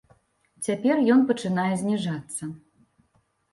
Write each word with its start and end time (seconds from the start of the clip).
Цяпер 0.67 0.95
ён 1.17 1.21
пачынае 1.29 1.67
зніжацца. 1.83 2.51